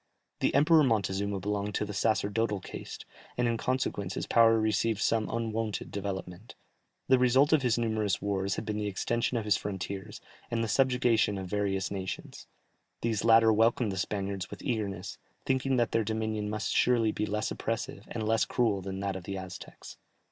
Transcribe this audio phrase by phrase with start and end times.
[0.39, 3.05] The Emperor Montezuma belonged to the sacerdotal caste,
[3.37, 6.55] and in consequence his power received some unwonted development.
[7.07, 10.19] The result of his numerous wars had been the extension of his frontiers,
[10.49, 12.47] and the subjugation of various nations;
[13.01, 17.51] these latter welcomed the Spaniards with eagerness, thinking that their dominion must surely be less
[17.51, 19.97] oppressive and less cruel than that of the Aztecs.